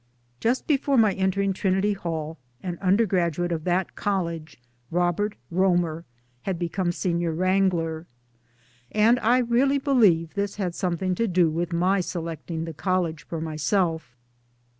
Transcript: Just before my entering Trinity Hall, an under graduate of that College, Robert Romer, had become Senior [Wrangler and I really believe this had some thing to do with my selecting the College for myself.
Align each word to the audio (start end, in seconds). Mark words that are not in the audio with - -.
Just 0.39 0.65
before 0.65 0.97
my 0.97 1.13
entering 1.13 1.53
Trinity 1.53 1.93
Hall, 1.93 2.39
an 2.63 2.79
under 2.81 3.05
graduate 3.05 3.51
of 3.51 3.65
that 3.65 3.93
College, 3.95 4.59
Robert 4.89 5.35
Romer, 5.51 6.05
had 6.41 6.57
become 6.57 6.91
Senior 6.91 7.31
[Wrangler 7.31 8.07
and 8.91 9.19
I 9.19 9.37
really 9.37 9.77
believe 9.77 10.33
this 10.33 10.55
had 10.55 10.73
some 10.73 10.97
thing 10.97 11.13
to 11.13 11.27
do 11.27 11.51
with 11.51 11.71
my 11.71 11.99
selecting 12.01 12.65
the 12.65 12.73
College 12.73 13.27
for 13.27 13.39
myself. 13.39 14.17